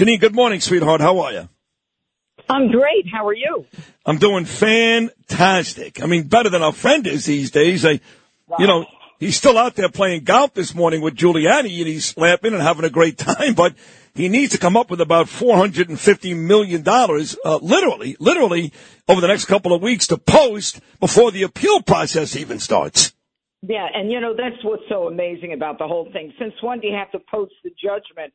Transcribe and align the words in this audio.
Jeanine, 0.00 0.18
good 0.18 0.34
morning, 0.34 0.60
sweetheart. 0.60 1.02
How 1.02 1.18
are 1.18 1.32
you? 1.34 1.48
I'm 2.48 2.70
great. 2.70 3.04
How 3.12 3.26
are 3.28 3.34
you? 3.34 3.66
I'm 4.06 4.16
doing 4.16 4.46
fantastic. 4.46 6.02
I 6.02 6.06
mean, 6.06 6.22
better 6.22 6.48
than 6.48 6.62
our 6.62 6.72
friend 6.72 7.06
is 7.06 7.26
these 7.26 7.50
days. 7.50 7.84
I, 7.84 8.00
you 8.58 8.66
know, 8.66 8.86
he's 9.18 9.36
still 9.36 9.58
out 9.58 9.74
there 9.74 9.90
playing 9.90 10.24
golf 10.24 10.54
this 10.54 10.74
morning 10.74 11.02
with 11.02 11.16
Giuliani 11.16 11.80
and 11.80 11.86
he's 11.86 12.16
laughing 12.16 12.54
and 12.54 12.62
having 12.62 12.86
a 12.86 12.88
great 12.88 13.18
time, 13.18 13.52
but 13.52 13.74
he 14.14 14.30
needs 14.30 14.52
to 14.52 14.58
come 14.58 14.74
up 14.74 14.88
with 14.88 15.02
about 15.02 15.26
$450 15.26 16.34
million, 16.34 16.82
uh, 16.88 17.58
literally, 17.60 18.16
literally 18.18 18.72
over 19.06 19.20
the 19.20 19.28
next 19.28 19.44
couple 19.44 19.74
of 19.74 19.82
weeks 19.82 20.06
to 20.06 20.16
post 20.16 20.80
before 20.98 21.30
the 21.30 21.42
appeal 21.42 21.82
process 21.82 22.36
even 22.36 22.58
starts. 22.58 23.12
Yeah, 23.60 23.86
and 23.92 24.10
you 24.10 24.18
know, 24.18 24.34
that's 24.34 24.64
what's 24.64 24.84
so 24.88 25.08
amazing 25.08 25.52
about 25.52 25.76
the 25.76 25.86
whole 25.86 26.10
thing. 26.10 26.32
Since 26.38 26.54
when 26.62 26.80
do 26.80 26.86
you 26.86 26.96
have 26.96 27.10
to 27.12 27.18
post 27.30 27.52
the 27.62 27.70
judgment 27.78 28.32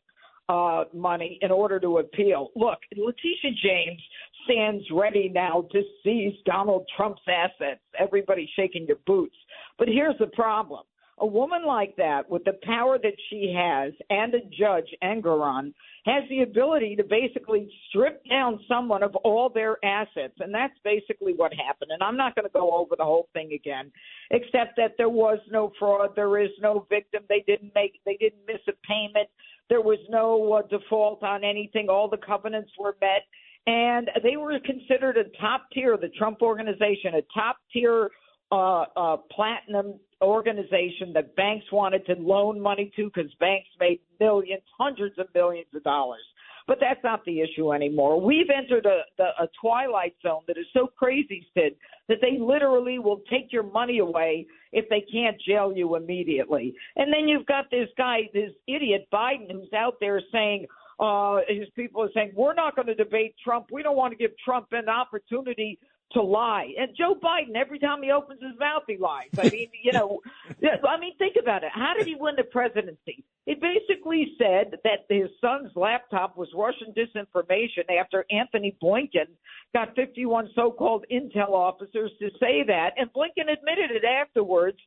uh, 0.50 0.86
money 0.94 1.40
in 1.42 1.52
order 1.52 1.80
to 1.80 2.00
appeal? 2.00 2.50
Look, 2.56 2.80
Letitia 2.96 3.52
James 3.64 4.02
stands 4.46 4.84
ready 4.92 5.30
now 5.34 5.68
to 5.72 5.82
seize 6.04 6.36
Donald 6.46 6.86
Trump's 6.96 7.22
assets. 7.28 7.82
Everybody's 8.00 8.50
shaking 8.56 8.86
their 8.86 8.98
boots. 9.08 9.36
But 9.78 9.88
here's 9.88 10.18
the 10.20 10.28
problem 10.28 10.84
a 11.20 11.26
woman 11.26 11.66
like 11.66 11.96
that, 11.96 12.30
with 12.30 12.44
the 12.44 12.60
power 12.64 12.98
that 13.02 13.14
she 13.30 13.54
has, 13.58 13.94
and 14.10 14.34
a 14.34 14.42
judge, 14.52 14.88
Engoron, 15.02 15.74
has 16.06 16.24
the 16.30 16.42
ability 16.42 16.98
to 16.98 17.04
basically 17.04 17.72
strip 17.88 18.22
down 18.30 18.60
someone 18.68 19.02
of 19.02 19.16
all 19.18 19.50
their 19.50 19.78
assets. 19.84 20.34
And 20.40 20.54
that's 20.54 20.74
basically 20.84 21.34
what 21.34 21.54
happened. 21.54 21.92
And 21.92 22.04
I'm 22.04 22.18
not 22.18 22.36
going 22.36 22.46
to 22.46 22.52
go 22.52 22.76
over 22.76 22.96
the 22.98 23.06
whole 23.06 23.30
thing 23.32 23.54
again, 23.54 23.92
except 24.32 24.76
that 24.76 24.96
there 24.98 25.10
was 25.10 25.40
no 25.50 25.72
fraud. 25.80 26.12
There 26.18 26.38
is 26.38 26.52
no 26.60 26.86
victim. 26.90 27.24
They 27.30 27.46
didn't 27.48 27.72
make, 27.74 28.02
they 28.06 28.18
didn't 28.20 28.46
miss 28.46 28.62
a 28.68 28.74
payment. 28.86 29.30
There 29.70 29.82
was 29.82 30.00
no 30.10 30.54
uh, 30.54 30.62
default 30.68 31.24
on 31.24 31.44
anything. 31.44 31.88
All 31.90 32.10
the 32.10 32.18
covenants 32.18 32.72
were 32.80 32.96
met. 33.02 33.24
And 33.68 34.12
they 34.24 34.38
were 34.38 34.60
considered 34.60 35.18
a 35.18 35.24
top 35.42 35.66
tier, 35.74 35.98
the 35.98 36.10
Trump 36.10 36.42
organization, 36.42 37.16
a 37.16 37.24
top 37.34 37.58
tier 37.74 38.12
uh, 38.52 38.84
uh, 38.96 39.18
platinum 39.32 40.00
organization 40.22 41.12
that 41.14 41.36
banks 41.36 41.66
wanted 41.72 42.06
to 42.06 42.14
loan 42.14 42.60
money 42.60 42.92
to 42.96 43.12
because 43.14 43.32
banks 43.40 43.68
made 43.80 44.00
millions, 44.20 44.62
hundreds 44.78 45.18
of 45.18 45.28
millions 45.34 45.68
of 45.74 45.84
dollars. 45.84 46.22
But 46.68 46.80
that's 46.82 47.04
not 47.04 47.24
the 47.26 47.42
issue 47.42 47.74
anymore. 47.74 48.20
We've 48.20 48.50
entered 48.50 48.88
a, 48.88 49.02
the, 49.18 49.26
a 49.40 49.48
twilight 49.62 50.16
zone 50.24 50.42
that 50.48 50.58
is 50.58 50.66
so 50.74 50.88
crazy, 50.88 51.46
Sid, 51.54 51.76
that 52.10 52.18
they 52.22 52.40
literally 52.40 52.98
will 52.98 53.22
take 53.30 53.54
your 53.54 53.64
money 53.64 54.00
away 54.00 54.48
if 54.72 54.90
they 54.90 55.06
can't 55.12 55.40
jail 55.48 55.72
you 55.76 55.96
immediately. 55.96 56.74
And 56.96 57.14
then 57.14 57.28
you've 57.28 57.46
got 57.46 57.70
this 57.70 57.88
guy, 57.98 58.22
this 58.34 58.52
idiot 58.68 59.08
Biden, 59.14 59.52
who's 59.52 59.72
out 59.74 59.98
there 60.00 60.20
saying, 60.32 60.66
uh, 61.00 61.40
his 61.48 61.68
people 61.76 62.02
are 62.02 62.10
saying, 62.14 62.32
we're 62.36 62.54
not 62.54 62.76
going 62.76 62.88
to 62.88 62.96
debate 62.96 63.36
Trump. 63.44 63.68
We 63.72 63.84
don't 63.84 63.98
want 63.98 64.14
to 64.14 64.18
give 64.18 64.32
Trump 64.44 64.68
an 64.72 64.90
opportunity 64.90 65.78
to 66.12 66.22
lie. 66.22 66.74
And 66.78 66.92
Joe 66.96 67.16
Biden, 67.16 67.56
every 67.56 67.80
time 67.80 68.04
he 68.04 68.12
opens 68.12 68.42
his 68.42 68.58
mouth, 68.60 68.84
he 68.88 68.98
lies. 68.98 69.30
I 69.38 69.50
mean, 69.50 69.70
you 69.84 69.92
know, 69.92 70.22
I 70.88 71.00
mean, 71.00 71.18
think 71.18 71.36
about 71.42 71.64
it. 71.64 71.72
How 71.74 71.94
did 71.98 72.08
he 72.08 72.16
win 72.16 72.36
the 72.38 72.44
presidency? 72.44 73.24
He 73.46 73.56
basically 73.56 74.34
said 74.40 74.78
that 74.84 75.06
his 75.10 75.30
son's 75.40 75.72
laptop 75.76 76.38
was 76.38 76.48
Russian 76.56 76.94
disinformation 76.94 77.92
after 78.00 78.26
Antony 78.32 78.76
Blinken 78.82 79.28
got 79.74 79.96
51 79.96 80.50
so-called 80.56 81.06
intel 81.12 81.50
officers 81.50 82.12
to 82.20 82.30
say 82.40 82.64
that, 82.66 82.92
and 82.98 83.12
Blinken 83.14 83.52
admitted 83.52 83.92
it 83.92 84.04
afterwards. 84.06 84.78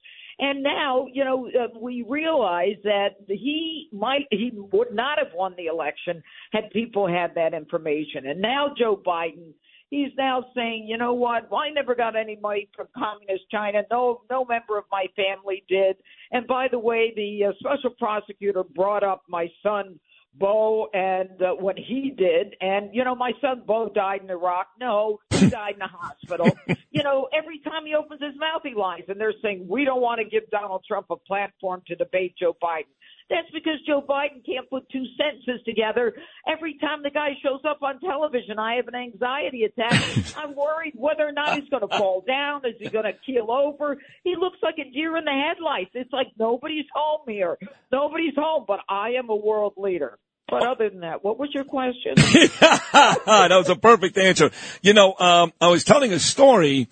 And 0.40 0.62
now, 0.62 1.06
you 1.12 1.24
know, 1.24 1.48
uh, 1.48 1.78
we 1.80 2.04
realize 2.08 2.76
that 2.84 3.16
he 3.26 3.88
might, 3.92 4.26
he 4.30 4.52
would 4.54 4.92
not 4.92 5.18
have 5.18 5.32
won 5.34 5.54
the 5.56 5.66
election 5.66 6.22
had 6.52 6.70
people 6.70 7.08
had 7.08 7.34
that 7.34 7.54
information. 7.54 8.26
And 8.26 8.40
now 8.40 8.72
Joe 8.76 8.96
Biden 9.04 9.52
he's 9.90 10.10
now 10.16 10.44
saying, 10.54 10.86
you 10.88 10.98
know 10.98 11.14
what? 11.14 11.50
Well, 11.50 11.60
I 11.60 11.70
never 11.70 11.94
got 11.94 12.16
any 12.16 12.36
money 12.36 12.68
from 12.74 12.88
communist 12.96 13.44
China. 13.50 13.82
No, 13.90 14.22
no 14.30 14.44
member 14.44 14.78
of 14.78 14.84
my 14.90 15.06
family 15.16 15.64
did. 15.68 15.96
And 16.30 16.46
by 16.46 16.68
the 16.70 16.78
way, 16.78 17.12
the 17.14 17.46
uh, 17.46 17.52
special 17.58 17.90
prosecutor 17.98 18.62
brought 18.62 19.02
up 19.02 19.22
my 19.28 19.48
son. 19.62 19.98
Beau 20.34 20.88
and 20.92 21.42
uh, 21.42 21.54
when 21.54 21.76
he 21.76 22.14
did, 22.16 22.54
and 22.60 22.94
you 22.94 23.02
know, 23.02 23.16
my 23.16 23.32
son 23.40 23.62
Beau 23.66 23.90
died 23.92 24.20
in 24.22 24.30
Iraq. 24.30 24.68
No, 24.78 25.18
he 25.30 25.48
died 25.50 25.72
in 25.72 25.78
the 25.80 25.88
hospital. 25.88 26.50
you 26.92 27.02
know, 27.02 27.28
every 27.36 27.58
time 27.58 27.86
he 27.86 27.94
opens 27.94 28.22
his 28.22 28.38
mouth, 28.38 28.60
he 28.62 28.74
lies, 28.74 29.02
and 29.08 29.20
they're 29.20 29.34
saying 29.42 29.66
we 29.68 29.84
don't 29.84 30.00
want 30.00 30.20
to 30.20 30.24
give 30.24 30.48
Donald 30.50 30.84
Trump 30.86 31.06
a 31.10 31.16
platform 31.16 31.82
to 31.88 31.96
debate 31.96 32.34
Joe 32.38 32.56
Biden. 32.62 32.92
That's 33.30 33.50
because 33.52 33.74
Joe 33.86 34.02
Biden 34.08 34.44
can't 34.44 34.68
put 34.70 34.88
two 34.90 35.04
sentences 35.18 35.62
together. 35.66 36.14
Every 36.46 36.78
time 36.78 37.02
the 37.02 37.10
guy 37.10 37.30
shows 37.42 37.60
up 37.68 37.82
on 37.82 38.00
television, 38.00 38.58
I 38.58 38.76
have 38.76 38.88
an 38.88 38.94
anxiety 38.94 39.64
attack. 39.64 39.92
I'm 40.36 40.54
worried 40.56 40.94
whether 40.94 41.28
or 41.28 41.32
not 41.32 41.58
he's 41.58 41.68
going 41.68 41.86
to 41.86 41.98
fall 41.98 42.24
down. 42.26 42.62
Is 42.64 42.76
he 42.78 42.88
going 42.88 43.04
to 43.04 43.12
keel 43.26 43.50
over? 43.50 43.98
He 44.24 44.34
looks 44.38 44.56
like 44.62 44.76
a 44.78 44.90
deer 44.90 45.16
in 45.18 45.24
the 45.24 45.30
headlights. 45.48 45.90
It's 45.94 46.12
like 46.12 46.28
nobody's 46.38 46.86
home 46.94 47.22
here. 47.26 47.58
Nobody's 47.92 48.34
home, 48.34 48.64
but 48.66 48.80
I 48.88 49.10
am 49.10 49.28
a 49.28 49.36
world 49.36 49.74
leader. 49.76 50.18
But 50.48 50.66
other 50.66 50.88
than 50.88 51.00
that, 51.00 51.22
what 51.22 51.38
was 51.38 51.50
your 51.52 51.64
question? 51.64 52.14
that 52.16 53.48
was 53.50 53.68
a 53.68 53.76
perfect 53.76 54.16
answer. 54.16 54.50
You 54.80 54.94
know, 54.94 55.14
um, 55.18 55.52
I 55.60 55.68
was 55.68 55.84
telling 55.84 56.12
a 56.14 56.18
story 56.18 56.88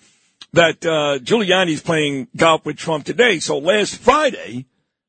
that 0.53 0.85
uh, 0.85 1.17
Giuliani's 1.23 1.81
playing 1.81 2.27
golf 2.35 2.65
with 2.65 2.77
Trump 2.77 3.05
today. 3.05 3.39
So 3.39 3.57
last 3.57 3.97
Friday, 3.97 4.67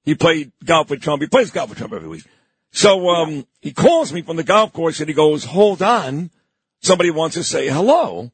he 0.09 0.15
played 0.15 0.53
golf 0.65 0.89
with 0.89 1.03
Trump. 1.03 1.21
He 1.21 1.29
plays 1.29 1.51
golf 1.51 1.69
with 1.69 1.77
Trump 1.77 1.93
every 1.93 2.09
week. 2.09 2.25
So 2.71 3.11
um, 3.11 3.31
yeah. 3.31 3.43
he 3.61 3.73
calls 3.73 4.11
me 4.11 4.23
from 4.23 4.37
the 4.37 4.43
golf 4.43 4.73
course 4.73 5.01
and 5.01 5.09
he 5.09 5.15
goes, 5.15 5.45
"Hold 5.45 5.83
on, 5.83 6.31
somebody 6.81 7.11
wants 7.11 7.37
to 7.37 7.45
say 7.45 7.69
hello." 7.69 8.33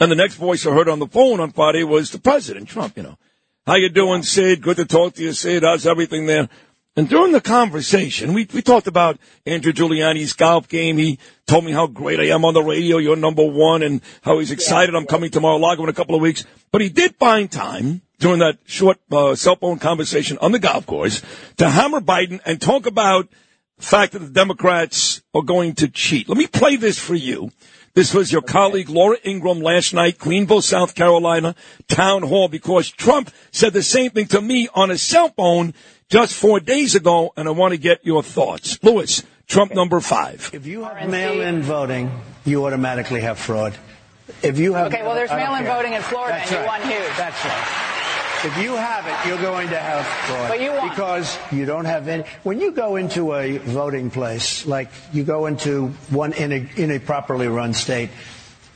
And 0.00 0.10
the 0.10 0.16
next 0.16 0.36
voice 0.36 0.66
I 0.66 0.72
heard 0.72 0.88
on 0.88 0.98
the 0.98 1.06
phone 1.06 1.38
on 1.40 1.52
Friday 1.52 1.84
was 1.84 2.10
the 2.10 2.18
president, 2.18 2.70
Trump. 2.70 2.96
You 2.96 3.02
know, 3.02 3.18
how 3.66 3.74
you 3.74 3.90
doing, 3.90 4.22
Sid? 4.22 4.62
Good 4.62 4.78
to 4.78 4.86
talk 4.86 5.12
to 5.16 5.22
you, 5.22 5.32
Sid. 5.32 5.62
How's 5.62 5.86
everything 5.86 6.24
there? 6.24 6.48
And 6.96 7.08
during 7.08 7.32
the 7.32 7.40
conversation, 7.40 8.34
we, 8.34 8.48
we 8.52 8.62
talked 8.62 8.88
about 8.88 9.18
Andrew 9.46 9.72
Giuliani's 9.72 10.32
golf 10.32 10.68
game. 10.68 10.98
He 10.98 11.18
told 11.46 11.64
me 11.64 11.70
how 11.70 11.86
great 11.86 12.18
I 12.18 12.34
am 12.34 12.44
on 12.44 12.52
the 12.52 12.62
radio. 12.62 12.98
You're 12.98 13.16
number 13.16 13.44
one 13.44 13.82
and 13.82 14.00
how 14.22 14.40
he's 14.40 14.50
excited. 14.50 14.94
I'm 14.94 15.06
coming 15.06 15.30
to 15.30 15.40
Mar-a-Lago 15.40 15.84
in 15.84 15.88
a 15.88 15.94
couple 15.94 16.16
of 16.16 16.20
weeks. 16.20 16.44
But 16.72 16.80
he 16.80 16.88
did 16.88 17.14
find 17.14 17.50
time 17.50 18.02
during 18.18 18.40
that 18.40 18.58
short 18.66 18.98
uh, 19.10 19.36
cell 19.36 19.56
phone 19.56 19.78
conversation 19.78 20.36
on 20.40 20.50
the 20.52 20.58
golf 20.58 20.84
course 20.84 21.22
to 21.58 21.70
hammer 21.70 22.00
Biden 22.00 22.40
and 22.44 22.60
talk 22.60 22.86
about 22.86 23.28
the 23.78 23.86
fact 23.86 24.12
that 24.12 24.18
the 24.18 24.28
Democrats 24.28 25.22
are 25.32 25.42
going 25.42 25.74
to 25.76 25.88
cheat. 25.88 26.28
Let 26.28 26.38
me 26.38 26.48
play 26.48 26.76
this 26.76 26.98
for 26.98 27.14
you. 27.14 27.52
This 27.94 28.14
was 28.14 28.30
your 28.30 28.42
colleague 28.42 28.88
Laura 28.88 29.16
Ingraham 29.24 29.60
last 29.60 29.94
night, 29.94 30.18
Greenville, 30.18 30.62
South 30.62 30.94
Carolina, 30.94 31.56
town 31.88 32.22
hall, 32.22 32.48
because 32.48 32.88
Trump 32.88 33.32
said 33.50 33.72
the 33.72 33.82
same 33.82 34.10
thing 34.10 34.26
to 34.26 34.40
me 34.40 34.68
on 34.74 34.90
a 34.90 34.98
cell 34.98 35.30
phone 35.30 35.74
just 36.10 36.34
four 36.34 36.60
days 36.60 36.94
ago, 36.94 37.32
and 37.36 37.48
I 37.48 37.52
want 37.52 37.72
to 37.72 37.78
get 37.78 38.04
your 38.04 38.22
thoughts. 38.22 38.78
Lewis, 38.82 39.22
Trump 39.46 39.72
number 39.74 40.00
five. 40.00 40.50
If 40.52 40.66
you 40.66 40.84
have 40.84 41.08
mail-in 41.08 41.62
voting, 41.62 42.10
you 42.44 42.66
automatically 42.66 43.20
have 43.22 43.38
fraud. 43.38 43.74
If 44.42 44.58
you 44.58 44.74
have 44.74 44.92
okay, 44.92 45.02
well, 45.02 45.14
there's 45.14 45.30
mail-in 45.30 45.64
voting 45.64 45.92
in 45.94 46.02
Florida, 46.02 46.34
That's 46.34 46.52
and 46.52 46.66
right. 46.66 46.84
you 46.84 46.90
won 46.90 47.00
huge. 47.00 47.16
That's 47.16 47.44
right. 47.44 47.86
If 48.42 48.56
you 48.62 48.74
have 48.74 49.06
it, 49.06 49.28
you're 49.28 49.42
going 49.42 49.68
to 49.68 49.78
have 49.78 50.06
fraud. 50.06 50.48
But 50.48 50.60
you 50.62 50.70
won't. 50.70 50.90
Because 50.90 51.38
you 51.52 51.66
don't 51.66 51.84
have 51.84 52.08
any. 52.08 52.24
When 52.42 52.58
you 52.58 52.72
go 52.72 52.96
into 52.96 53.34
a 53.34 53.58
voting 53.58 54.10
place, 54.10 54.64
like 54.66 54.88
you 55.12 55.24
go 55.24 55.46
into 55.46 55.88
one 56.08 56.32
in 56.32 56.52
a, 56.52 56.66
in 56.76 56.90
a 56.90 56.98
properly 56.98 57.48
run 57.48 57.74
state, 57.74 58.08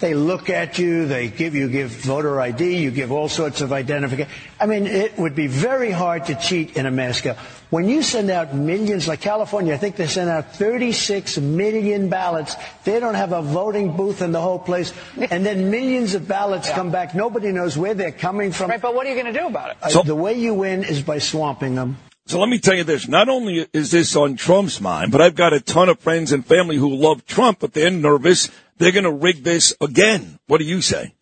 they 0.01 0.15
look 0.15 0.51
at 0.51 0.79
you, 0.79 1.07
they 1.07 1.29
give 1.29 1.55
you 1.55 1.69
give 1.69 1.91
voter 1.91 2.41
ID, 2.41 2.77
you 2.79 2.91
give 2.91 3.13
all 3.13 3.29
sorts 3.29 3.61
of 3.61 3.73
identification. 3.73 4.31
I 4.61 4.67
mean, 4.67 4.87
it 4.87 5.17
would 5.19 5.35
be 5.35 5.47
very 5.47 5.91
hard 5.91 6.27
to 6.27 6.35
cheat 6.35 6.77
in 6.77 6.87
a 6.87 6.91
mass 6.91 7.19
scale. 7.19 7.37
When 7.71 7.89
you 7.89 8.03
send 8.03 8.31
out 8.31 8.55
millions, 8.55 9.09
like 9.09 9.21
California, 9.21 9.75
I 9.75 9.77
think 9.77 9.97
they 9.97 10.07
sent 10.07 10.31
out 10.31 10.55
36 10.55 11.39
million 11.39 12.09
ballots. 12.09 12.55
They 12.85 13.01
don't 13.01 13.15
have 13.15 13.33
a 13.33 13.43
voting 13.43 13.97
booth 13.97 14.23
in 14.23 14.33
the 14.33 14.41
whole 14.41 14.59
place. 14.59 14.93
And 15.31 15.45
then 15.45 15.71
millions 15.71 16.15
of 16.15 16.29
ballots 16.29 16.69
yeah. 16.69 16.75
come 16.77 16.91
back. 16.91 17.15
Nobody 17.15 17.51
knows 17.53 17.77
where 17.77 17.95
they're 17.95 18.13
coming 18.13 18.53
from. 18.53 18.71
Right, 18.71 18.81
but 18.81 18.95
what 18.95 19.07
are 19.07 19.11
you 19.11 19.21
going 19.21 19.33
to 19.33 19.41
do 19.41 19.47
about 19.47 19.71
it? 19.71 19.77
Uh, 19.83 19.89
so, 19.89 20.03
the 20.03 20.15
way 20.15 20.35
you 20.35 20.55
win 20.55 20.85
is 20.85 21.03
by 21.03 21.19
swamping 21.19 21.75
them. 21.75 21.97
So 22.27 22.41
let 22.41 22.49
me 22.49 22.59
tell 22.59 22.75
you 22.75 22.85
this. 22.85 23.07
Not 23.07 23.29
only 23.29 23.67
is 23.73 23.91
this 23.91 24.17
on 24.17 24.37
Trump's 24.37 24.81
mind, 24.81 25.13
but 25.13 25.21
I've 25.21 25.35
got 25.35 25.53
a 25.53 25.61
ton 25.61 25.91
of 25.91 26.01
friends 26.01 26.33
and 26.33 26.45
family 26.45 26.77
who 26.77 26.95
love 26.95 27.27
Trump, 27.27 27.59
but 27.61 27.75
they're 27.75 27.91
nervous. 27.91 28.51
They're 28.79 28.93
going 28.93 29.05
to 29.05 29.13
rig 29.13 29.45
this 29.45 29.75
again. 29.81 30.39
What 30.47 30.59
do 30.59 30.65
you 30.65 30.81
say? 30.81 31.15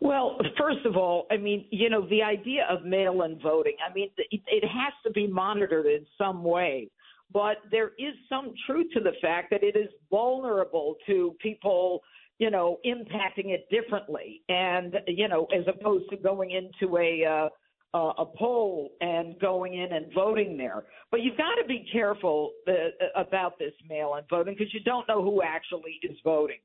Well, 0.00 0.38
first 0.56 0.86
of 0.86 0.96
all, 0.96 1.26
I 1.30 1.38
mean, 1.38 1.66
you 1.70 1.90
know, 1.90 2.08
the 2.08 2.22
idea 2.22 2.66
of 2.70 2.84
mail 2.84 3.22
in 3.22 3.40
voting, 3.40 3.74
I 3.84 3.92
mean, 3.92 4.10
it, 4.16 4.64
has 4.64 4.92
to 5.04 5.10
be 5.10 5.26
monitored 5.26 5.86
in 5.86 6.06
some 6.16 6.44
way. 6.44 6.88
But 7.32 7.56
there 7.70 7.88
is 7.98 8.14
some 8.28 8.54
truth 8.64 8.86
to 8.94 9.00
the 9.00 9.12
fact 9.20 9.50
that 9.50 9.64
it 9.64 9.76
is 9.76 9.88
vulnerable 10.08 10.94
to 11.06 11.34
people, 11.42 12.00
you 12.38 12.50
know, 12.50 12.78
impacting 12.86 13.50
it 13.50 13.68
differently. 13.70 14.42
And, 14.48 14.94
you 15.08 15.26
know, 15.26 15.46
as 15.46 15.64
opposed 15.66 16.08
to 16.10 16.16
going 16.16 16.52
into 16.52 16.96
a, 16.96 17.24
uh, 17.24 17.48
uh, 17.94 18.12
a 18.18 18.26
poll 18.26 18.90
and 19.00 19.38
going 19.40 19.74
in 19.74 19.92
and 19.92 20.06
voting 20.14 20.56
there. 20.56 20.84
But 21.10 21.22
you've 21.22 21.36
got 21.36 21.54
to 21.60 21.66
be 21.66 21.86
careful 21.90 22.52
uh, 22.68 22.72
about 23.16 23.58
this 23.58 23.72
mail-in 23.88 24.24
voting 24.28 24.54
because 24.58 24.72
you 24.74 24.80
don't 24.80 25.08
know 25.08 25.22
who 25.22 25.42
actually 25.42 25.98
is 26.02 26.16
voting. 26.22 26.58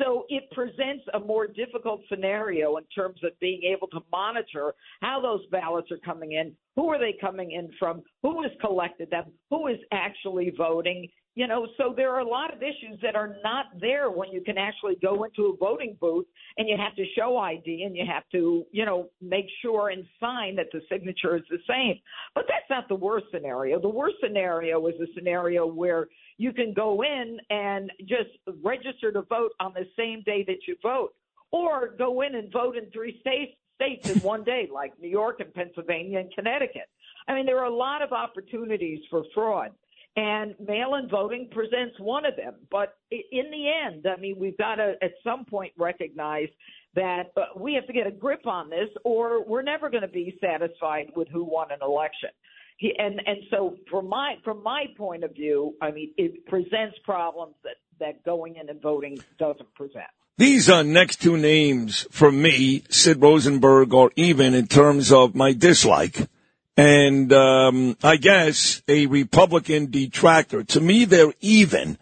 So 0.00 0.24
it 0.28 0.50
presents 0.52 1.04
a 1.14 1.20
more 1.20 1.46
difficult 1.46 2.00
scenario 2.08 2.76
in 2.76 2.84
terms 2.94 3.18
of 3.22 3.38
being 3.40 3.62
able 3.64 3.88
to 3.88 4.00
monitor 4.10 4.74
how 5.02 5.20
those 5.20 5.46
ballots 5.50 5.90
are 5.90 5.98
coming 5.98 6.32
in, 6.32 6.52
who 6.76 6.88
are 6.88 6.98
they 6.98 7.14
coming 7.20 7.52
in 7.52 7.70
from, 7.78 8.02
who 8.22 8.42
has 8.42 8.52
collected 8.60 9.10
them, 9.10 9.24
who 9.50 9.66
is 9.66 9.78
actually 9.92 10.52
voting, 10.56 11.08
you 11.34 11.46
know, 11.46 11.68
so 11.76 11.94
there 11.96 12.12
are 12.14 12.20
a 12.20 12.28
lot 12.28 12.52
of 12.52 12.60
issues 12.62 12.98
that 13.02 13.14
are 13.14 13.36
not 13.44 13.66
there 13.80 14.10
when 14.10 14.30
you 14.30 14.42
can 14.42 14.58
actually 14.58 14.96
go 15.00 15.24
into 15.24 15.46
a 15.46 15.56
voting 15.56 15.96
booth 16.00 16.26
and 16.58 16.68
you 16.68 16.76
have 16.76 16.94
to 16.96 17.04
show 17.16 17.36
ID 17.36 17.84
and 17.84 17.96
you 17.96 18.04
have 18.10 18.24
to, 18.32 18.64
you 18.72 18.84
know, 18.84 19.08
make 19.20 19.46
sure 19.62 19.90
and 19.90 20.04
sign 20.18 20.56
that 20.56 20.66
the 20.72 20.80
signature 20.90 21.36
is 21.36 21.42
the 21.48 21.58
same. 21.68 21.94
But 22.34 22.46
that's 22.48 22.68
not 22.68 22.88
the 22.88 22.96
worst 22.96 23.26
scenario. 23.32 23.80
The 23.80 23.88
worst 23.88 24.16
scenario 24.22 24.84
is 24.88 24.94
a 25.00 25.06
scenario 25.14 25.66
where 25.66 26.08
you 26.40 26.54
can 26.54 26.72
go 26.72 27.02
in 27.02 27.38
and 27.50 27.92
just 28.00 28.30
register 28.62 29.12
to 29.12 29.20
vote 29.20 29.52
on 29.60 29.74
the 29.74 29.86
same 29.94 30.22
day 30.22 30.42
that 30.46 30.66
you 30.66 30.74
vote 30.82 31.10
or 31.50 31.94
go 31.98 32.22
in 32.22 32.34
and 32.34 32.50
vote 32.50 32.78
in 32.78 32.90
three 32.90 33.20
states 33.20 33.52
states 33.74 34.08
in 34.08 34.18
one 34.20 34.42
day 34.42 34.66
like 34.72 34.98
New 34.98 35.08
York 35.08 35.40
and 35.40 35.52
Pennsylvania 35.52 36.18
and 36.18 36.32
Connecticut. 36.34 36.88
I 37.28 37.34
mean, 37.34 37.44
there 37.44 37.58
are 37.58 37.66
a 37.66 37.74
lot 37.74 38.00
of 38.00 38.12
opportunities 38.12 39.00
for 39.10 39.22
fraud. 39.34 39.72
And 40.16 40.54
mail 40.58 40.96
in 40.96 41.08
voting 41.08 41.48
presents 41.52 41.98
one 41.98 42.24
of 42.24 42.36
them. 42.36 42.54
But 42.70 42.94
in 43.10 43.50
the 43.50 43.70
end, 43.86 44.06
I 44.06 44.20
mean, 44.20 44.36
we've 44.38 44.56
got 44.58 44.76
to 44.76 44.94
at 45.02 45.12
some 45.22 45.44
point 45.44 45.72
recognize 45.78 46.48
that 46.94 47.30
uh, 47.36 47.42
we 47.56 47.74
have 47.74 47.86
to 47.86 47.92
get 47.92 48.06
a 48.06 48.10
grip 48.10 48.46
on 48.46 48.68
this 48.68 48.88
or 49.04 49.44
we're 49.44 49.62
never 49.62 49.88
going 49.88 50.02
to 50.02 50.08
be 50.08 50.36
satisfied 50.40 51.06
with 51.14 51.28
who 51.28 51.44
won 51.44 51.70
an 51.70 51.78
election. 51.80 52.30
He, 52.80 52.94
and 52.98 53.20
and 53.26 53.38
so 53.50 53.76
from 53.90 54.08
my 54.08 54.36
from 54.42 54.62
my 54.62 54.86
point 54.96 55.22
of 55.22 55.34
view, 55.34 55.74
I 55.82 55.90
mean, 55.90 56.14
it 56.16 56.46
presents 56.46 56.96
problems 57.04 57.54
that 57.62 57.76
that 57.98 58.24
going 58.24 58.56
in 58.56 58.70
and 58.70 58.80
voting 58.80 59.18
doesn't 59.38 59.74
present. 59.74 60.06
These 60.38 60.70
are 60.70 60.82
next 60.82 61.16
two 61.20 61.36
names 61.36 62.06
for 62.10 62.32
me, 62.32 62.82
Sid 62.88 63.20
Rosenberg, 63.20 63.92
or 63.92 64.12
even 64.16 64.54
in 64.54 64.66
terms 64.66 65.12
of 65.12 65.34
my 65.34 65.52
dislike 65.52 66.26
and 66.74 67.30
um, 67.34 67.98
I 68.02 68.16
guess 68.16 68.82
a 68.88 69.04
Republican 69.04 69.90
detractor. 69.90 70.64
To 70.64 70.80
me, 70.80 71.04
they're 71.04 71.34
even. 71.42 71.98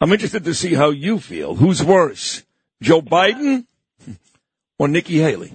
I'm 0.00 0.10
interested 0.10 0.44
to 0.44 0.54
see 0.54 0.72
how 0.72 0.88
you 0.88 1.18
feel. 1.18 1.56
Who's 1.56 1.84
worse, 1.84 2.42
Joe 2.80 3.02
Biden 3.02 3.66
or 4.78 4.88
Nikki 4.88 5.18
Haley? 5.18 5.52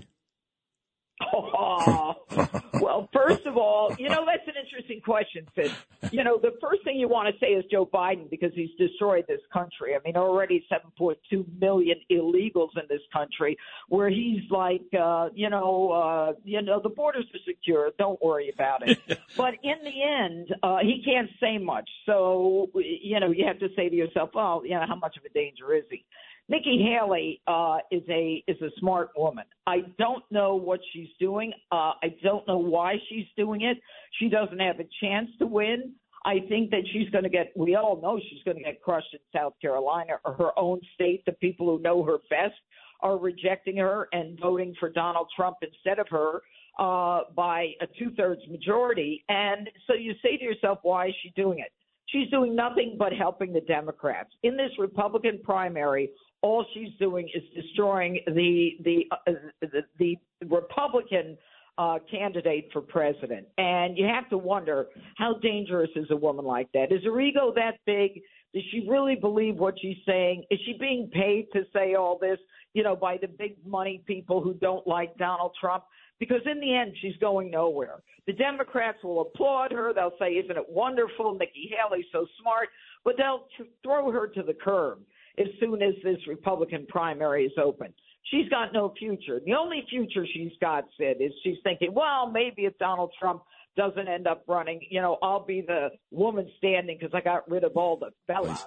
Oh, 1.34 2.04
well, 2.82 3.08
first 3.14 3.46
of 3.46 3.58
all, 3.58 3.96
you 3.98 4.10
know, 4.10 4.26
that's 4.26 4.48
an 4.48 4.54
interesting 4.62 5.02
question, 5.02 5.48
Sid. 5.56 5.72
You 6.12 6.24
know, 6.24 6.38
the 6.38 6.52
first 6.62 6.84
thing 6.84 6.98
you 6.98 7.08
want 7.08 7.34
to 7.34 7.40
say 7.40 7.48
is 7.54 7.64
Joe 7.72 7.86
Biden 7.86 8.30
because 8.30 8.52
he's 8.54 8.70
destroyed 8.78 9.26
this 9.28 9.42
country. 9.52 9.96
I 9.96 10.00
mean, 10.04 10.18
already 10.18 10.66
7.2 10.72 11.16
million 11.60 11.98
illegals 12.12 12.76
in 12.76 12.84
this 12.90 13.02
country 13.14 13.58
where 13.88 14.10
he's 14.10 14.50
like, 14.50 14.84
uh, 15.00 15.30
you 15.34 15.50
know, 15.50 15.92
uh, 15.92 16.34
you 16.44 16.62
know, 16.62 16.82
the 16.82 16.90
borders 16.90 17.26
are 17.34 17.40
secure. 17.46 17.92
Don't 17.98 18.22
worry 18.22 18.52
about 18.54 18.88
it. 18.88 19.00
but 19.38 19.54
in 19.64 19.78
the 19.84 20.04
end, 20.04 20.54
uh, 20.64 20.80
he 20.80 21.02
can't 21.04 21.30
say 21.40 21.58
much. 21.58 21.90
So, 22.06 22.70
you 22.76 23.20
know, 23.20 23.32
you 23.32 23.46
have 23.46 23.60
to 23.60 23.70
say 23.76 23.90
to 23.90 23.96
yourself, 23.96 24.32
well, 24.34 24.62
you 24.64 24.72
know, 24.72 24.86
how 24.88 24.96
much 24.96 25.18
of 25.18 25.24
a 25.24 25.30
danger 25.30 25.74
is 25.74 25.84
he? 25.90 26.04
Nikki 26.50 26.82
Haley 26.82 27.42
uh, 27.48 27.80
is 27.92 28.04
a 28.10 28.44
is 28.48 28.62
a 28.62 28.70
smart 28.80 29.10
woman. 29.18 29.44
I 29.66 29.80
don't 29.98 30.24
know 30.32 30.56
what 30.56 30.80
she's 30.94 31.10
doing. 31.20 31.52
Uh, 31.72 31.92
I 32.02 32.16
don't 32.24 32.48
know 32.48 32.58
why 32.58 32.96
she's 33.10 33.26
doing 33.36 33.62
it. 33.62 33.78
She 34.20 34.30
doesn't 34.30 34.60
have 34.60 34.80
a 34.80 34.88
chance 35.02 35.30
to 35.40 35.46
win. 35.46 35.94
I 36.26 36.40
think 36.48 36.72
that 36.72 36.84
she's 36.92 37.10
going 37.10 37.26
to 37.26 37.30
get. 37.30 37.52
We 37.56 37.76
all 37.76 38.02
know 38.02 38.20
she's 38.30 38.44
going 38.44 38.58
to 38.58 38.64
get 38.64 38.82
crushed 38.82 39.14
in 39.14 39.20
South 39.36 39.54
Carolina 39.62 40.14
or 40.26 40.34
her 40.34 40.58
own 40.58 40.80
state. 40.94 41.24
The 41.26 41.34
people 41.34 41.68
who 41.68 41.82
know 41.84 42.04
her 42.04 42.18
best 42.30 42.56
are 43.02 43.18
rejecting 43.18 43.78
her 43.78 44.08
and 44.14 44.40
voting 44.40 44.74
for 44.80 44.90
Donald 44.90 45.28
Trump 45.36 45.58
instead 45.62 46.00
of 46.00 46.08
her 46.10 46.42
uh, 46.80 47.22
by 47.36 47.74
a 47.82 47.88
two 48.00 48.12
thirds 48.16 48.42
majority. 48.50 49.24
And 49.30 49.70
so 49.86 49.94
you 49.94 50.14
say 50.24 50.38
to 50.38 50.44
yourself, 50.44 50.80
why 50.84 51.08
is 51.08 51.14
she 51.22 51.32
doing 51.36 51.60
it? 51.60 51.72
She's 52.08 52.30
doing 52.30 52.56
nothing 52.56 52.96
but 52.98 53.12
helping 53.12 53.52
the 53.52 53.62
Democrats. 53.62 54.30
In 54.44 54.56
this 54.56 54.72
Republican 54.80 55.40
primary, 55.44 56.10
all 56.48 56.66
she's 56.74 56.94
doing 56.98 57.30
is 57.36 57.44
destroying 57.54 58.20
the 58.26 58.78
the 58.86 59.06
uh, 59.12 59.34
the, 59.62 59.84
the 60.00 60.18
Republican 60.50 61.38
uh, 61.78 62.00
candidate 62.10 62.70
for 62.72 62.82
president. 62.82 63.46
And 63.58 63.98
you 63.98 64.06
have 64.06 64.30
to 64.30 64.38
wonder 64.38 64.88
how 65.18 65.36
dangerous 65.42 65.90
is 65.96 66.08
a 66.10 66.16
woman 66.16 66.46
like 66.46 66.72
that? 66.74 66.92
Is 66.92 67.04
her 67.04 67.20
ego 67.20 67.52
that 67.56 67.78
big? 67.86 68.22
Does 68.54 68.64
she 68.72 68.88
really 68.90 69.16
believe 69.16 69.58
what 69.58 69.76
she's 69.80 69.98
saying? 70.06 70.46
Is 70.50 70.60
she 70.66 70.78
being 70.80 71.10
paid 71.14 71.48
to 71.54 71.64
say 71.74 71.96
all 71.96 72.18
this, 72.18 72.40
you 72.74 72.82
know, 72.82 72.96
by 72.96 73.18
the 73.22 73.28
big 73.28 73.58
money 73.66 74.02
people 74.08 74.42
who 74.42 74.54
don't 74.56 74.88
like 74.88 75.16
Donald 75.18 75.52
Trump? 75.60 75.84
Because 76.20 76.42
in 76.50 76.60
the 76.60 76.74
end, 76.74 76.94
she's 77.02 77.18
going 77.18 77.52
nowhere. 77.52 78.02
The 78.26 78.34
Democrats 78.34 79.04
will 79.04 79.22
applaud 79.22 79.72
her. 79.74 79.94
They'll 79.94 80.18
say, 80.18 80.32
Isn't 80.32 80.58
it 80.58 80.70
wonderful? 80.70 81.36
Nikki 81.38 81.70
Haley's 81.78 82.06
so 82.12 82.26
smart. 82.42 82.70
But 83.04 83.16
they'll 83.18 83.46
t- 83.58 83.70
throw 83.84 84.10
her 84.12 84.28
to 84.28 84.42
the 84.42 84.54
curb 84.54 85.00
as 85.38 85.48
soon 85.60 85.82
as 85.82 85.94
this 86.04 86.18
Republican 86.28 86.86
primary 86.88 87.46
is 87.46 87.54
open. 87.62 87.94
She's 88.32 88.50
got 88.50 88.74
no 88.74 88.94
future. 88.98 89.40
The 89.46 89.54
only 89.54 89.86
future 89.90 90.26
she's 90.34 90.52
got, 90.60 90.86
Sid, 90.98 91.18
is 91.20 91.32
she's 91.44 91.58
thinking, 91.64 91.94
well, 91.94 92.30
maybe 92.30 92.66
if 92.66 92.78
Donald 92.78 93.12
Trump 93.18 93.44
doesn't 93.78 94.08
end 94.08 94.28
up 94.28 94.44
running, 94.48 94.82
you 94.90 95.02
know, 95.02 95.18
I'll 95.22 95.46
be 95.46 95.62
the 95.62 95.90
woman 96.12 96.50
standing 96.58 96.98
because 97.00 97.14
I 97.14 97.22
got 97.22 97.50
rid 97.50 97.64
of 97.64 97.78
all 97.78 97.98
the 97.98 98.10
fellas. 98.26 98.66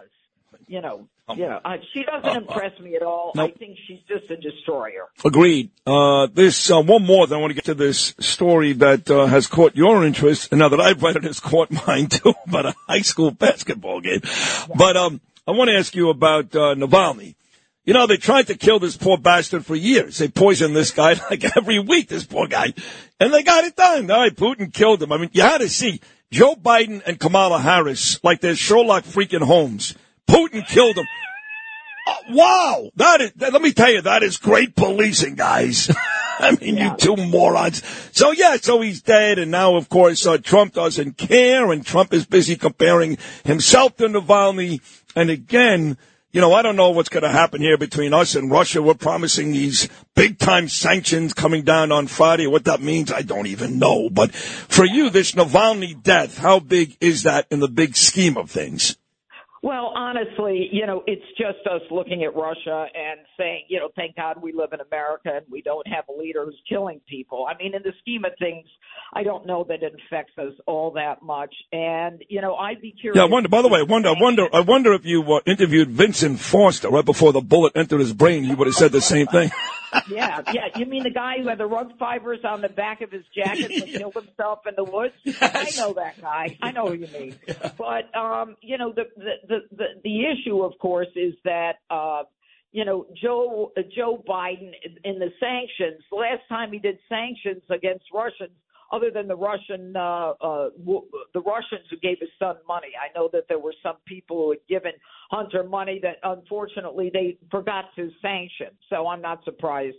You 0.66 0.80
know, 0.80 1.08
um, 1.28 1.38
you 1.38 1.46
know, 1.46 1.60
uh, 1.64 1.76
she 1.92 2.02
doesn't 2.02 2.28
uh, 2.28 2.40
impress 2.40 2.78
me 2.80 2.96
at 2.96 3.02
all. 3.02 3.32
Nope. 3.34 3.52
I 3.54 3.58
think 3.58 3.78
she's 3.86 4.00
just 4.08 4.30
a 4.30 4.36
destroyer. 4.36 5.08
Agreed. 5.24 5.70
Uh, 5.86 6.26
this 6.26 6.70
uh, 6.70 6.80
one 6.80 7.04
more. 7.04 7.26
Then 7.26 7.38
I 7.38 7.40
want 7.40 7.52
to 7.52 7.54
get 7.54 7.66
to 7.66 7.74
this 7.74 8.14
story 8.18 8.72
that 8.74 9.08
uh, 9.08 9.26
has 9.26 9.46
caught 9.46 9.76
your 9.76 10.04
interest, 10.04 10.48
and 10.50 10.58
now 10.58 10.68
that 10.68 10.80
I've 10.80 11.02
read 11.02 11.16
it, 11.16 11.24
has 11.24 11.38
caught 11.38 11.70
mine 11.86 12.08
too, 12.08 12.34
about 12.46 12.66
a 12.66 12.74
high 12.88 13.02
school 13.02 13.30
basketball 13.30 14.00
game. 14.00 14.20
Yeah. 14.24 14.66
But 14.76 14.96
um, 14.96 15.20
I 15.50 15.52
want 15.52 15.68
to 15.68 15.76
ask 15.76 15.96
you 15.96 16.10
about 16.10 16.54
uh, 16.54 16.76
Navalny. 16.76 17.34
You 17.84 17.92
know, 17.92 18.06
they 18.06 18.18
tried 18.18 18.46
to 18.46 18.54
kill 18.54 18.78
this 18.78 18.96
poor 18.96 19.18
bastard 19.18 19.66
for 19.66 19.74
years. 19.74 20.18
They 20.18 20.28
poisoned 20.28 20.76
this 20.76 20.92
guy 20.92 21.20
like 21.30 21.44
every 21.56 21.80
week, 21.80 22.06
this 22.06 22.22
poor 22.22 22.46
guy. 22.46 22.72
And 23.18 23.34
they 23.34 23.42
got 23.42 23.64
it 23.64 23.74
done. 23.74 24.08
All 24.12 24.20
right, 24.20 24.32
Putin 24.34 24.72
killed 24.72 25.02
him. 25.02 25.10
I 25.10 25.18
mean, 25.18 25.30
you 25.32 25.42
had 25.42 25.58
to 25.58 25.68
see 25.68 26.00
Joe 26.30 26.54
Biden 26.54 27.02
and 27.04 27.18
Kamala 27.18 27.58
Harris 27.58 28.22
like 28.22 28.40
they're 28.40 28.54
Sherlock 28.54 29.02
freaking 29.02 29.42
Holmes. 29.42 29.96
Putin 30.28 30.64
killed 30.68 30.96
him. 30.96 31.06
Uh, 32.06 32.14
wow. 32.30 32.90
That 32.94 33.20
is, 33.20 33.32
that, 33.32 33.52
let 33.52 33.60
me 33.60 33.72
tell 33.72 33.90
you, 33.90 34.02
that 34.02 34.22
is 34.22 34.36
great 34.36 34.76
policing, 34.76 35.34
guys. 35.34 35.90
I 36.42 36.52
mean, 36.52 36.76
yeah. 36.76 36.92
you 36.92 36.96
two 36.96 37.16
morons. 37.16 37.82
So 38.12 38.32
yeah, 38.32 38.56
so 38.56 38.80
he's 38.80 39.02
dead, 39.02 39.38
and 39.38 39.50
now 39.50 39.76
of 39.76 39.88
course 39.88 40.26
uh, 40.26 40.38
Trump 40.38 40.74
doesn't 40.74 41.18
care, 41.18 41.70
and 41.70 41.84
Trump 41.84 42.12
is 42.14 42.26
busy 42.26 42.56
comparing 42.56 43.18
himself 43.44 43.96
to 43.96 44.08
Navalny. 44.08 44.80
And 45.14 45.28
again, 45.28 45.98
you 46.32 46.40
know, 46.40 46.52
I 46.52 46.62
don't 46.62 46.76
know 46.76 46.90
what's 46.90 47.08
going 47.08 47.24
to 47.24 47.28
happen 47.28 47.60
here 47.60 47.76
between 47.76 48.14
us 48.14 48.36
and 48.36 48.50
Russia. 48.50 48.80
We're 48.80 48.94
promising 48.94 49.50
these 49.50 49.88
big 50.14 50.38
time 50.38 50.68
sanctions 50.68 51.34
coming 51.34 51.64
down 51.64 51.90
on 51.90 52.06
Friday. 52.06 52.46
What 52.46 52.64
that 52.66 52.80
means, 52.80 53.12
I 53.12 53.22
don't 53.22 53.48
even 53.48 53.80
know. 53.80 54.08
But 54.08 54.32
for 54.32 54.84
you, 54.84 55.10
this 55.10 55.32
Navalny 55.32 56.00
death, 56.00 56.38
how 56.38 56.60
big 56.60 56.96
is 57.00 57.24
that 57.24 57.46
in 57.50 57.58
the 57.58 57.68
big 57.68 57.96
scheme 57.96 58.36
of 58.36 58.48
things? 58.48 58.96
Well, 59.62 59.92
honestly, 59.94 60.70
you 60.72 60.86
know, 60.86 61.02
it's 61.06 61.24
just 61.36 61.66
us 61.66 61.82
looking 61.90 62.24
at 62.24 62.34
Russia 62.34 62.86
and 62.94 63.20
saying, 63.38 63.64
you 63.68 63.78
know, 63.78 63.90
thank 63.94 64.16
God 64.16 64.40
we 64.42 64.54
live 64.54 64.70
in 64.72 64.80
America 64.80 65.32
and 65.34 65.44
we 65.50 65.60
don't 65.60 65.86
have 65.86 66.04
a 66.08 66.18
leader 66.18 66.46
who's 66.46 66.58
killing 66.66 66.98
people. 67.06 67.46
I 67.46 67.58
mean, 67.62 67.74
in 67.74 67.82
the 67.82 67.92
scheme 68.00 68.24
of 68.24 68.32
things, 68.38 68.66
I 69.12 69.22
don't 69.22 69.46
know 69.46 69.66
that 69.68 69.82
it 69.82 69.92
affects 70.06 70.32
us 70.38 70.54
all 70.66 70.92
that 70.92 71.22
much. 71.22 71.54
And 71.72 72.24
you 72.30 72.40
know, 72.40 72.54
I'd 72.54 72.80
be 72.80 72.92
curious. 72.92 73.16
Yeah, 73.16 73.24
I 73.24 73.26
wonder. 73.26 73.50
By 73.50 73.60
the 73.60 73.68
way, 73.68 73.80
I 73.80 73.82
wonder. 73.82 74.08
I 74.08 74.14
wonder. 74.18 74.48
I 74.50 74.60
wonder 74.60 74.94
if 74.94 75.04
you 75.04 75.22
uh, 75.30 75.40
interviewed 75.44 75.90
Vincent 75.90 76.40
Foster 76.40 76.88
right 76.88 77.04
before 77.04 77.34
the 77.34 77.42
bullet 77.42 77.76
entered 77.76 78.00
his 78.00 78.14
brain, 78.14 78.44
he 78.44 78.54
would 78.54 78.66
have 78.66 78.76
said 78.76 78.92
the 78.92 79.02
same 79.02 79.26
thing. 79.26 79.50
yeah, 80.08 80.42
yeah. 80.52 80.68
You 80.76 80.86
mean 80.86 81.02
the 81.02 81.10
guy 81.10 81.34
who 81.40 81.48
had 81.48 81.58
the 81.58 81.66
rug 81.66 81.98
fibers 81.98 82.40
on 82.44 82.60
the 82.60 82.68
back 82.68 83.00
of 83.00 83.10
his 83.10 83.24
jacket 83.34 83.70
and 83.70 83.84
killed 83.98 84.14
himself 84.14 84.60
in 84.66 84.74
the 84.76 84.84
woods? 84.84 85.14
Yes. 85.24 85.78
I 85.78 85.80
know 85.80 85.94
that 85.94 86.20
guy. 86.20 86.56
I 86.62 86.72
know 86.72 86.86
who 86.88 86.94
you 86.94 87.08
mean. 87.08 87.38
Yeah. 87.46 87.72
But 87.76 88.14
um, 88.16 88.56
you 88.60 88.78
know, 88.78 88.92
the, 88.92 89.04
the 89.16 89.58
the 89.76 89.84
the 90.04 90.20
issue, 90.26 90.62
of 90.62 90.78
course, 90.78 91.08
is 91.16 91.34
that 91.44 91.76
uh, 91.90 92.22
you 92.72 92.84
know 92.84 93.06
Joe 93.20 93.72
uh, 93.76 93.82
Joe 93.94 94.22
Biden 94.26 94.72
in 95.04 95.18
the 95.18 95.30
sanctions. 95.40 96.02
Last 96.12 96.42
time 96.48 96.72
he 96.72 96.78
did 96.78 96.98
sanctions 97.08 97.62
against 97.70 98.04
Russians, 98.12 98.56
other 98.92 99.10
than 99.10 99.28
the 99.28 99.36
Russian 99.36 99.94
uh, 99.96 100.32
uh, 100.40 100.68
w- 100.78 101.06
the 101.34 101.40
Russians 101.40 101.86
who 101.90 101.96
gave 101.98 102.18
his 102.20 102.30
son 102.38 102.56
money. 102.66 102.88
I 103.00 103.16
know 103.16 103.28
that 103.32 103.44
there 103.48 103.58
were 103.58 103.74
some 103.82 103.96
people 104.06 104.36
who 104.36 104.50
had 104.50 104.60
given 104.68 104.92
Hunter 105.30 105.64
money 105.64 106.00
that 106.02 106.16
unfortunately 106.22 107.10
they 107.12 107.38
forgot 107.50 107.86
to 107.96 108.10
sanction. 108.20 108.68
So 108.88 109.06
I'm 109.06 109.22
not 109.22 109.44
surprised 109.44 109.96